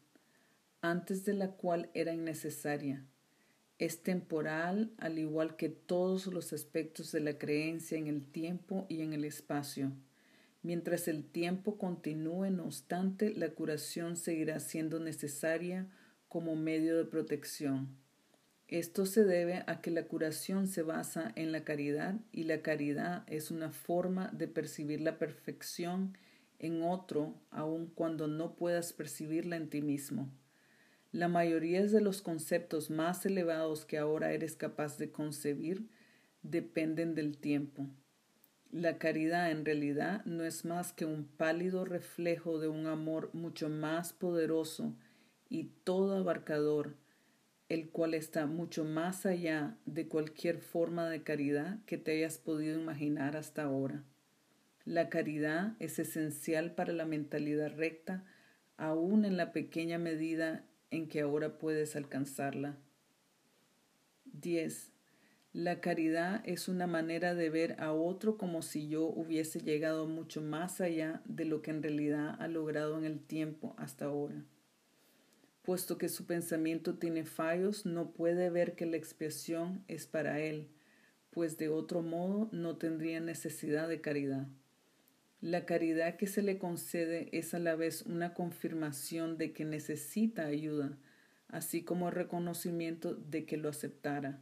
antes 0.82 1.26
de 1.26 1.34
la 1.34 1.52
cual 1.52 1.90
era 1.94 2.14
innecesaria. 2.14 3.06
Es 3.80 4.04
temporal, 4.04 4.92
al 4.98 5.20
igual 5.20 5.56
que 5.56 5.70
todos 5.70 6.28
los 6.28 6.52
aspectos 6.54 7.12
de 7.12 7.20
la 7.20 7.38
creencia 7.38 7.98
en 7.98 8.08
el 8.08 8.26
tiempo 8.26 8.86
y 8.90 9.02
en 9.02 9.14
el 9.14 9.24
espacio. 9.24 9.92
Mientras 10.64 11.08
el 11.08 11.24
tiempo 11.24 11.78
continúe, 11.78 12.50
no 12.50 12.66
obstante, 12.66 13.34
la 13.34 13.50
curación 13.50 14.18
seguirá 14.18 14.60
siendo 14.60 15.00
necesaria 15.00 15.90
como 16.28 16.56
medio 16.56 16.98
de 16.98 17.06
protección. 17.06 17.96
Esto 18.68 19.06
se 19.06 19.24
debe 19.24 19.64
a 19.68 19.80
que 19.80 19.92
la 19.92 20.08
curación 20.08 20.68
se 20.68 20.82
basa 20.82 21.32
en 21.36 21.54
la 21.54 21.64
caridad 21.64 22.20
y 22.34 22.44
la 22.44 22.62
caridad 22.62 23.24
es 23.28 23.50
una 23.50 23.72
forma 23.72 24.30
de 24.34 24.50
percibir 24.50 25.00
la 25.00 25.18
perfección 25.18 26.18
en 26.60 26.82
otro 26.82 27.40
aun 27.50 27.88
cuando 27.88 28.28
no 28.28 28.56
puedas 28.56 28.92
percibirla 28.92 29.56
en 29.56 29.70
ti 29.70 29.82
mismo. 29.82 30.30
La 31.14 31.30
mayoría 31.30 31.86
de 31.86 32.02
los 32.02 32.22
conceptos 32.22 32.90
más 32.90 33.26
elevados 33.26 33.86
que 33.86 33.98
ahora 33.98 34.34
eres 34.34 34.58
capaz 34.58 34.98
de 34.98 35.12
concebir 35.12 35.88
dependen 36.44 37.16
del 37.16 37.38
tiempo. 37.38 37.88
La 38.72 38.98
caridad 38.98 39.52
en 39.52 39.66
realidad 39.66 40.26
no 40.26 40.44
es 40.44 40.66
más 40.66 40.94
que 40.94 41.06
un 41.06 41.26
pálido 41.26 41.86
reflejo 41.86 42.60
de 42.60 42.68
un 42.68 42.86
amor 42.88 43.30
mucho 43.34 43.70
más 43.70 44.14
poderoso 44.14 44.94
y 45.50 45.72
todo 45.84 46.18
abarcador 46.18 46.96
el 47.70 47.90
cual 47.90 48.14
está 48.14 48.46
mucho 48.46 48.86
más 48.86 49.26
allá 49.26 49.78
de 49.86 50.08
cualquier 50.08 50.60
forma 50.60 51.10
de 51.10 51.24
caridad 51.24 51.80
que 51.86 51.98
te 51.98 52.12
hayas 52.12 52.38
podido 52.38 52.80
imaginar 52.80 53.36
hasta 53.36 53.64
ahora. 53.64 54.04
La 54.86 55.10
caridad 55.10 55.76
es 55.80 56.00
esencial 56.00 56.74
para 56.76 56.94
la 56.94 57.06
mentalidad 57.06 57.76
recta, 57.76 58.24
aún 58.78 59.26
en 59.26 59.36
la 59.36 59.52
pequeña 59.52 59.98
medida 59.98 60.64
en 60.92 61.10
que 61.10 61.20
ahora 61.20 61.58
puedes 61.58 61.98
alcanzarla. 61.98 62.78
10. 64.24 64.94
La 65.58 65.82
caridad 65.82 66.44
es 66.46 66.68
una 66.68 66.86
manera 66.86 67.34
de 67.34 67.50
ver 67.50 67.82
a 67.82 67.92
otro 67.92 68.38
como 68.38 68.62
si 68.62 68.90
yo 68.90 69.08
hubiese 69.08 69.60
llegado 69.60 70.06
mucho 70.06 70.40
más 70.40 70.82
allá 70.82 71.24
de 71.26 71.46
lo 71.46 71.64
que 71.64 71.72
en 71.72 71.82
realidad 71.82 72.36
ha 72.40 72.48
logrado 72.48 72.96
en 73.00 73.06
el 73.06 73.20
tiempo 73.20 73.74
hasta 73.80 74.06
ahora 74.06 74.46
puesto 75.68 75.98
que 75.98 76.08
su 76.08 76.26
pensamiento 76.26 76.96
tiene 76.98 77.26
fallos, 77.26 77.86
no 77.86 78.14
puede 78.14 78.50
ver 78.50 78.76
que 78.76 78.86
la 78.86 78.96
expiación 78.96 79.84
es 79.90 80.08
para 80.08 80.40
él, 80.40 80.70
pues 81.30 81.58
de 81.58 81.68
otro 81.68 82.02
modo 82.02 82.48
no 82.54 82.78
tendría 82.78 83.20
necesidad 83.20 83.90
de 83.90 84.00
caridad. 84.00 84.48
La 85.42 85.66
caridad 85.66 86.16
que 86.16 86.26
se 86.26 86.42
le 86.42 86.58
concede 86.58 87.28
es 87.34 87.54
a 87.54 87.60
la 87.60 87.76
vez 87.76 88.04
una 88.04 88.34
confirmación 88.34 89.38
de 89.38 89.52
que 89.52 89.66
necesita 89.66 90.46
ayuda, 90.46 90.98
así 91.50 91.84
como 91.84 92.12
reconocimiento 92.12 93.14
de 93.14 93.46
que 93.46 93.58
lo 93.58 93.68
aceptara. 93.68 94.42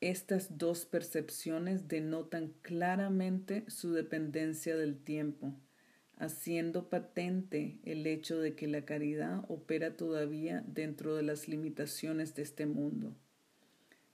Estas 0.00 0.58
dos 0.58 0.86
percepciones 0.86 1.88
denotan 1.88 2.54
claramente 2.62 3.64
su 3.68 3.92
dependencia 3.92 4.76
del 4.76 4.98
tiempo 4.98 5.54
haciendo 6.20 6.90
patente 6.90 7.80
el 7.82 8.06
hecho 8.06 8.38
de 8.40 8.54
que 8.54 8.68
la 8.68 8.84
caridad 8.84 9.42
opera 9.48 9.96
todavía 9.96 10.62
dentro 10.66 11.16
de 11.16 11.22
las 11.22 11.48
limitaciones 11.48 12.34
de 12.34 12.42
este 12.42 12.66
mundo. 12.66 13.16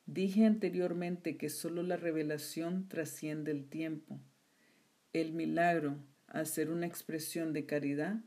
Dije 0.07 0.47
anteriormente 0.47 1.37
que 1.37 1.51
sólo 1.51 1.83
la 1.83 1.97
revelación 1.97 2.89
trasciende 2.89 3.51
el 3.51 3.69
tiempo. 3.69 4.21
El 5.13 5.33
milagro, 5.33 5.99
al 6.29 6.47
ser 6.47 6.71
una 6.71 6.87
expresión 6.87 7.53
de 7.53 7.67
caridad, 7.67 8.21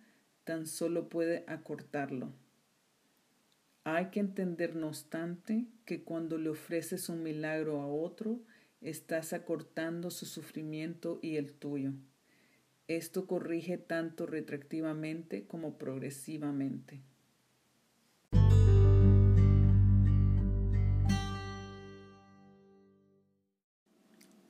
tan 0.44 0.68
solo 0.68 1.08
puede 1.08 1.46
acortarlo. 1.48 2.34
Hay 3.86 4.08
que 4.08 4.20
entender, 4.20 4.76
no 4.76 4.88
obstante, 4.88 5.66
que 5.86 6.04
cuando 6.04 6.38
le 6.38 6.50
ofreces 6.50 7.10
un 7.10 7.24
milagro 7.24 7.80
a 7.80 7.88
otro, 7.88 8.42
estás 8.82 9.34
acortando 9.34 10.12
su 10.12 10.26
sufrimiento 10.26 11.20
y 11.22 11.38
el 11.38 11.54
tuyo. 11.54 11.94
Esto 12.88 13.26
corrige 13.28 13.78
tanto 13.78 14.26
retroactivamente 14.26 15.46
como 15.46 15.78
progresivamente. 15.78 17.02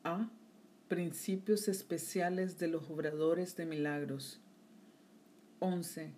A. 0.03 0.31
Principios 0.88 1.67
especiales 1.67 2.57
de 2.57 2.67
los 2.67 2.89
obradores 2.89 3.55
de 3.55 3.65
milagros. 3.65 4.41
11. 5.59 6.13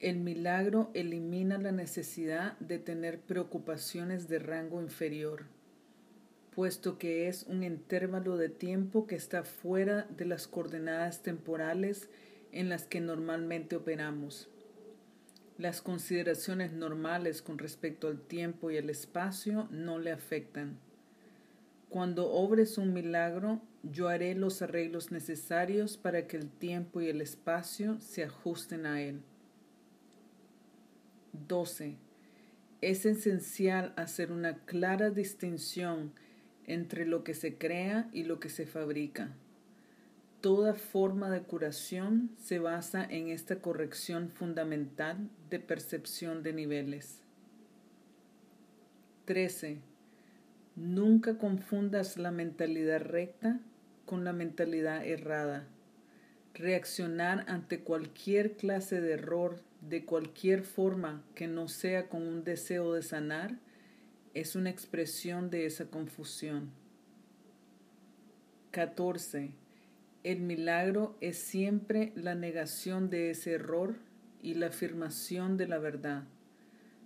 El 0.00 0.18
milagro 0.18 0.90
elimina 0.94 1.58
la 1.58 1.72
necesidad 1.72 2.58
de 2.58 2.78
tener 2.78 3.20
preocupaciones 3.20 4.28
de 4.28 4.38
rango 4.38 4.82
inferior 4.82 5.44
puesto 6.54 6.98
que 6.98 7.28
es 7.28 7.44
un 7.48 7.64
intervalo 7.64 8.36
de 8.36 8.48
tiempo 8.48 9.06
que 9.06 9.16
está 9.16 9.42
fuera 9.42 10.06
de 10.16 10.24
las 10.24 10.46
coordenadas 10.46 11.22
temporales 11.22 12.08
en 12.52 12.68
las 12.68 12.84
que 12.84 13.00
normalmente 13.00 13.74
operamos. 13.76 14.48
Las 15.58 15.82
consideraciones 15.82 16.72
normales 16.72 17.42
con 17.42 17.58
respecto 17.58 18.08
al 18.08 18.20
tiempo 18.20 18.70
y 18.70 18.76
el 18.76 18.88
espacio 18.88 19.68
no 19.70 19.98
le 19.98 20.12
afectan. 20.12 20.78
Cuando 21.88 22.30
obres 22.30 22.78
un 22.78 22.92
milagro, 22.92 23.60
yo 23.82 24.08
haré 24.08 24.34
los 24.34 24.62
arreglos 24.62 25.12
necesarios 25.12 25.96
para 25.96 26.26
que 26.26 26.36
el 26.36 26.48
tiempo 26.48 27.00
y 27.00 27.08
el 27.08 27.20
espacio 27.20 28.00
se 28.00 28.24
ajusten 28.24 28.86
a 28.86 29.02
él. 29.02 29.22
12. 31.48 31.96
Es 32.80 33.06
esencial 33.06 33.92
hacer 33.96 34.32
una 34.32 34.64
clara 34.64 35.10
distinción 35.10 36.12
entre 36.66 37.06
lo 37.06 37.24
que 37.24 37.34
se 37.34 37.56
crea 37.56 38.08
y 38.12 38.24
lo 38.24 38.40
que 38.40 38.48
se 38.48 38.66
fabrica. 38.66 39.34
Toda 40.40 40.74
forma 40.74 41.30
de 41.30 41.42
curación 41.42 42.30
se 42.36 42.58
basa 42.58 43.02
en 43.04 43.28
esta 43.28 43.60
corrección 43.60 44.28
fundamental 44.28 45.30
de 45.48 45.58
percepción 45.58 46.42
de 46.42 46.52
niveles. 46.52 47.22
13. 49.24 49.80
Nunca 50.76 51.38
confundas 51.38 52.18
la 52.18 52.30
mentalidad 52.30 53.00
recta 53.00 53.60
con 54.04 54.24
la 54.24 54.34
mentalidad 54.34 55.06
errada. 55.06 55.66
Reaccionar 56.52 57.44
ante 57.48 57.80
cualquier 57.80 58.56
clase 58.56 59.00
de 59.00 59.12
error 59.12 59.62
de 59.88 60.04
cualquier 60.04 60.62
forma 60.62 61.22
que 61.34 61.46
no 61.46 61.68
sea 61.68 62.08
con 62.08 62.22
un 62.26 62.44
deseo 62.44 62.94
de 62.94 63.02
sanar 63.02 63.58
es 64.32 64.56
una 64.56 64.70
expresión 64.70 65.50
de 65.50 65.66
esa 65.66 65.86
confusión. 65.86 66.70
14. 68.70 69.52
El 70.24 70.40
milagro 70.40 71.16
es 71.20 71.38
siempre 71.38 72.12
la 72.16 72.34
negación 72.34 73.10
de 73.10 73.30
ese 73.30 73.52
error 73.52 73.96
y 74.42 74.54
la 74.54 74.66
afirmación 74.68 75.56
de 75.56 75.68
la 75.68 75.78
verdad. 75.78 76.24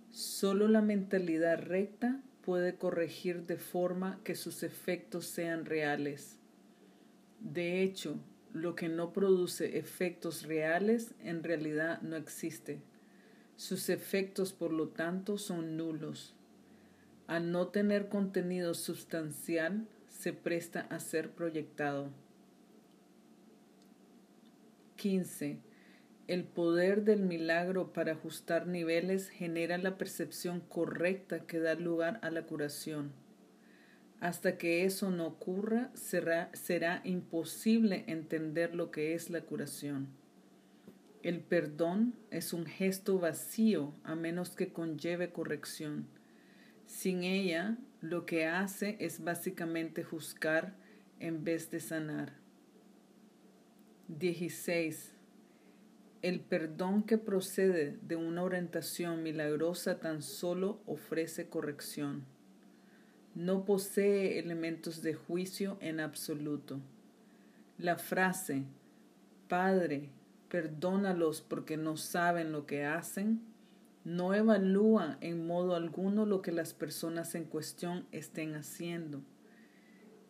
Solo 0.09 0.67
la 0.67 0.81
mentalidad 0.81 1.59
recta 1.59 2.21
puede 2.43 2.75
corregir 2.75 3.45
de 3.45 3.57
forma 3.57 4.19
que 4.23 4.35
sus 4.35 4.63
efectos 4.63 5.25
sean 5.25 5.65
reales. 5.65 6.39
De 7.39 7.83
hecho, 7.83 8.19
lo 8.53 8.75
que 8.75 8.89
no 8.89 9.13
produce 9.13 9.77
efectos 9.77 10.43
reales 10.43 11.13
en 11.23 11.43
realidad 11.43 12.01
no 12.01 12.15
existe. 12.15 12.81
Sus 13.55 13.89
efectos, 13.89 14.53
por 14.53 14.71
lo 14.71 14.89
tanto, 14.89 15.37
son 15.37 15.77
nulos. 15.77 16.33
Al 17.27 17.51
no 17.51 17.67
tener 17.67 18.09
contenido 18.09 18.73
sustancial, 18.73 19.87
se 20.07 20.33
presta 20.33 20.81
a 20.89 20.99
ser 20.99 21.31
proyectado. 21.31 22.09
15. 24.95 25.59
El 26.27 26.43
poder 26.43 27.03
del 27.03 27.21
milagro 27.21 27.93
para 27.93 28.11
ajustar 28.13 28.67
niveles 28.67 29.29
genera 29.29 29.77
la 29.77 29.97
percepción 29.97 30.59
correcta 30.59 31.39
que 31.39 31.59
da 31.59 31.75
lugar 31.75 32.19
a 32.21 32.29
la 32.29 32.43
curación. 32.43 33.13
Hasta 34.19 34.57
que 34.57 34.83
eso 34.83 35.11
no 35.11 35.27
ocurra, 35.27 35.91
será, 35.93 36.49
será 36.53 37.01
imposible 37.05 38.03
entender 38.07 38.75
lo 38.75 38.91
que 38.91 39.13
es 39.13 39.29
la 39.29 39.41
curación. 39.41 40.09
El 41.23 41.39
perdón 41.39 42.15
es 42.29 42.51
un 42.51 42.65
gesto 42.65 43.19
vacío 43.19 43.93
a 44.03 44.15
menos 44.15 44.55
que 44.55 44.73
conlleve 44.73 45.31
corrección. 45.31 46.07
Sin 46.85 47.23
ella, 47.23 47.77
lo 48.01 48.25
que 48.25 48.45
hace 48.45 48.97
es 48.99 49.23
básicamente 49.23 50.03
juzgar 50.03 50.75
en 51.19 51.45
vez 51.45 51.71
de 51.71 51.79
sanar. 51.79 52.33
16. 54.09 55.13
El 56.21 56.41
perdón 56.41 57.03
que 57.03 57.17
procede 57.17 57.97
de 58.01 58.17
una 58.17 58.43
orientación 58.43 59.23
milagrosa 59.23 59.99
tan 59.99 60.21
solo 60.21 60.81
ofrece 60.85 61.47
corrección 61.47 62.25
no 63.39 63.63
posee 63.63 64.37
elementos 64.37 65.01
de 65.01 65.13
juicio 65.13 65.77
en 65.79 66.01
absoluto. 66.01 66.81
La 67.77 67.97
frase, 67.97 68.63
Padre, 69.47 70.09
perdónalos 70.49 71.39
porque 71.39 71.77
no 71.77 71.95
saben 71.95 72.51
lo 72.51 72.65
que 72.65 72.83
hacen, 72.83 73.39
no 74.03 74.33
evalúa 74.33 75.17
en 75.21 75.47
modo 75.47 75.75
alguno 75.75 76.25
lo 76.25 76.41
que 76.41 76.51
las 76.51 76.73
personas 76.73 77.33
en 77.33 77.45
cuestión 77.45 78.05
estén 78.11 78.55
haciendo. 78.55 79.21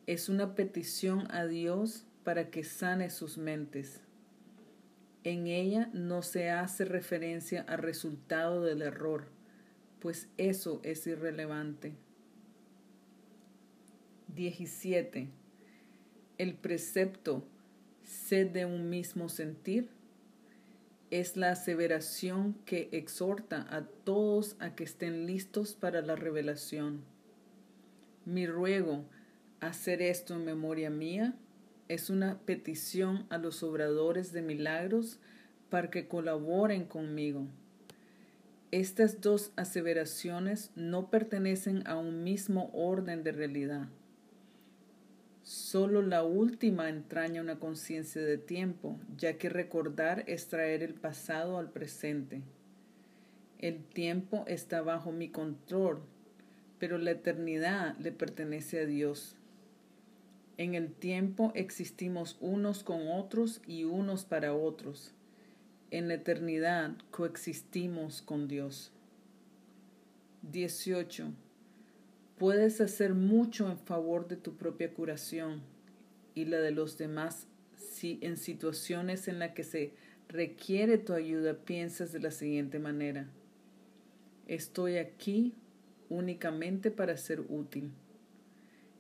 Es 0.06 0.30
una 0.30 0.54
petición 0.54 1.26
a 1.32 1.48
Dios 1.48 2.06
para 2.24 2.52
que 2.52 2.64
sane 2.64 3.10
sus 3.10 3.40
mentes. 3.40 4.02
En 5.24 5.48
ella 5.48 5.90
no 5.94 6.22
se 6.22 6.52
hace 6.52 6.86
referencia 6.86 7.66
al 7.68 7.80
resultado 7.80 8.62
del 8.62 8.84
error, 8.84 9.26
pues 10.00 10.30
eso 10.38 10.80
es 10.84 11.08
irrelevante. 11.08 11.96
17. 14.36 15.28
El 16.38 16.54
precepto 16.54 17.44
sed 18.04 18.52
de 18.52 18.66
un 18.66 18.90
mismo 18.90 19.28
sentir 19.28 19.90
es 21.10 21.36
la 21.36 21.52
aseveración 21.52 22.54
que 22.66 22.90
exhorta 22.92 23.66
a 23.70 23.86
todos 23.86 24.56
a 24.60 24.76
que 24.76 24.84
estén 24.84 25.26
listos 25.26 25.74
para 25.74 26.02
la 26.02 26.16
revelación. 26.16 27.02
Mi 28.26 28.46
ruego, 28.46 29.06
hacer 29.60 30.02
esto 30.02 30.36
en 30.36 30.46
memoria 30.46 30.92
mía, 30.92 31.36
es 31.88 32.12
una 32.12 32.40
petición 32.40 33.26
a 33.30 33.40
los 33.40 33.64
obradores 33.64 34.32
de 34.32 34.44
milagros 34.44 35.20
para 35.72 35.90
que 35.90 36.08
colaboren 36.08 36.86
conmigo. 36.86 37.48
Estas 38.70 39.22
dos 39.22 39.52
aseveraciones 39.56 40.70
no 40.76 41.10
pertenecen 41.10 41.88
a 41.88 41.98
un 41.98 42.24
mismo 42.24 42.70
orden 42.74 43.24
de 43.24 43.32
realidad. 43.32 43.90
Solo 45.50 46.04
la 46.04 46.24
última 46.24 46.90
entraña 46.90 47.42
una 47.42 47.58
conciencia 47.58 48.22
de 48.22 48.38
tiempo, 48.38 49.00
ya 49.18 49.40
que 49.40 49.50
recordar 49.50 50.24
es 50.28 50.48
traer 50.48 50.84
el 50.84 50.94
pasado 50.94 51.58
al 51.58 51.72
presente. 51.72 52.44
El 53.58 53.84
tiempo 53.84 54.44
está 54.46 54.84
bajo 54.84 55.12
mi 55.12 55.30
control, 55.30 56.04
pero 56.78 57.00
la 57.00 57.10
eternidad 57.10 57.98
le 57.98 58.12
pertenece 58.12 58.82
a 58.82 58.86
Dios. 58.86 59.38
En 60.58 60.76
el 60.76 60.94
tiempo 60.94 61.52
existimos 61.56 62.38
unos 62.42 62.84
con 62.84 63.08
otros 63.08 63.64
y 63.66 63.86
unos 63.86 64.26
para 64.26 64.54
otros. 64.54 65.16
En 65.90 66.10
la 66.10 66.14
eternidad 66.14 66.96
coexistimos 67.10 68.22
con 68.22 68.48
Dios. 68.48 68.92
18. 70.44 71.34
Puedes 72.40 72.80
hacer 72.80 73.16
mucho 73.16 73.70
en 73.70 73.78
favor 73.78 74.30
de 74.30 74.38
tu 74.38 74.56
propia 74.56 74.94
curación 74.94 75.62
y 76.36 76.46
la 76.46 76.60
de 76.60 76.72
los 76.72 76.98
demás 76.98 77.48
si 77.76 78.18
en 78.22 78.38
situaciones 78.38 79.28
en 79.28 79.40
las 79.40 79.52
que 79.52 79.66
se 79.66 79.92
requiere 80.30 80.98
tu 80.98 81.12
ayuda 81.12 81.54
piensas 81.66 82.14
de 82.14 82.22
la 82.22 82.32
siguiente 82.32 82.80
manera. 82.80 83.30
Estoy 84.48 85.00
aquí 85.00 85.54
únicamente 86.08 86.92
para 86.92 87.18
ser 87.18 87.42
útil. 87.42 87.92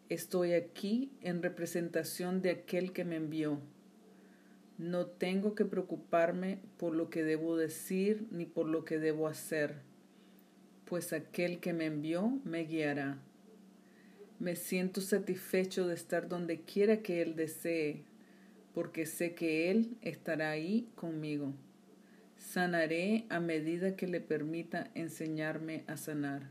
Estoy 0.09 0.51
aquí 0.51 1.09
en 1.21 1.41
representación 1.41 2.41
de 2.41 2.49
aquel 2.49 2.91
que 2.91 3.05
me 3.05 3.15
envió. 3.15 3.61
No 4.77 5.05
tengo 5.05 5.55
que 5.55 5.63
preocuparme 5.63 6.59
por 6.77 6.93
lo 6.93 7.09
que 7.09 7.23
debo 7.23 7.55
decir 7.55 8.27
ni 8.31 8.45
por 8.45 8.67
lo 8.67 8.83
que 8.83 8.99
debo 8.99 9.29
hacer, 9.29 9.75
pues 10.83 11.13
aquel 11.13 11.61
que 11.61 11.71
me 11.71 11.85
envió 11.85 12.37
me 12.43 12.65
guiará. 12.65 13.17
Me 14.39 14.55
siento 14.55 15.01
satisfecho 15.01 15.85
de 15.85 15.95
estar 15.95 16.29
donde 16.29 16.61
quiera 16.61 17.01
que 17.01 17.21
Él 17.21 17.35
desee, 17.35 18.05
porque 18.73 19.05
sé 19.05 19.35
que 19.35 19.69
Él 19.69 19.97
estará 20.01 20.51
ahí 20.51 20.87
conmigo. 20.95 21.53
Sanaré 22.37 23.25
a 23.27 23.41
medida 23.41 23.97
que 23.97 24.07
le 24.07 24.21
permita 24.21 24.91
enseñarme 24.95 25.83
a 25.87 25.97
sanar. 25.97 26.49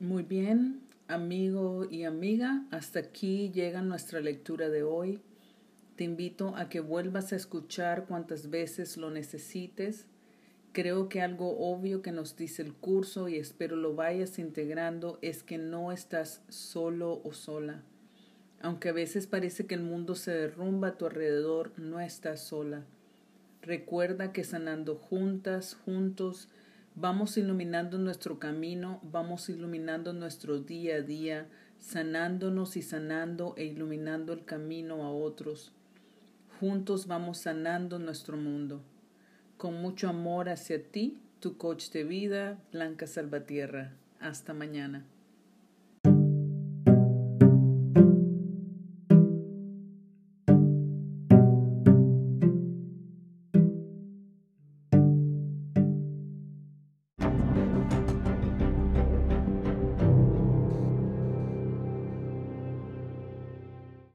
Muy 0.00 0.24
bien, 0.24 0.80
amigo 1.06 1.86
y 1.88 2.02
amiga, 2.02 2.66
hasta 2.72 2.98
aquí 2.98 3.52
llega 3.52 3.80
nuestra 3.82 4.20
lectura 4.20 4.68
de 4.68 4.82
hoy. 4.82 5.20
Te 5.94 6.02
invito 6.02 6.56
a 6.56 6.68
que 6.68 6.80
vuelvas 6.80 7.32
a 7.32 7.36
escuchar 7.36 8.06
cuantas 8.06 8.50
veces 8.50 8.96
lo 8.96 9.12
necesites 9.12 10.08
Creo 10.72 11.10
que 11.10 11.20
algo 11.20 11.58
obvio 11.58 12.00
que 12.00 12.12
nos 12.12 12.34
dice 12.34 12.62
el 12.62 12.72
curso 12.72 13.28
y 13.28 13.36
espero 13.36 13.76
lo 13.76 13.94
vayas 13.94 14.38
integrando 14.38 15.18
es 15.20 15.42
que 15.42 15.58
no 15.58 15.92
estás 15.92 16.42
solo 16.48 17.20
o 17.24 17.34
sola. 17.34 17.82
Aunque 18.62 18.88
a 18.88 18.94
veces 18.94 19.26
parece 19.26 19.66
que 19.66 19.74
el 19.74 19.82
mundo 19.82 20.14
se 20.14 20.30
derrumba 20.30 20.88
a 20.88 20.96
tu 20.96 21.04
alrededor, 21.04 21.78
no 21.78 22.00
estás 22.00 22.40
sola. 22.40 22.84
Recuerda 23.60 24.32
que 24.32 24.44
sanando 24.44 24.96
juntas, 24.96 25.76
juntos, 25.84 26.48
vamos 26.94 27.36
iluminando 27.36 27.98
nuestro 27.98 28.38
camino, 28.38 28.98
vamos 29.02 29.50
iluminando 29.50 30.14
nuestro 30.14 30.58
día 30.58 30.96
a 30.96 31.00
día, 31.02 31.48
sanándonos 31.80 32.78
y 32.78 32.82
sanando 32.82 33.52
e 33.58 33.66
iluminando 33.66 34.32
el 34.32 34.46
camino 34.46 35.04
a 35.04 35.12
otros. 35.12 35.70
Juntos 36.60 37.06
vamos 37.06 37.36
sanando 37.36 37.98
nuestro 37.98 38.38
mundo 38.38 38.82
con 39.62 39.80
mucho 39.80 40.08
amor 40.08 40.48
hacia 40.48 40.82
ti 40.90 41.20
Tu 41.38 41.56
coach 41.56 41.90
de 41.90 42.02
vida, 42.02 42.58
Blanca 42.72 43.06
Salvatierra. 43.06 43.92
Hasta 44.18 44.54
mañana. 44.54 45.04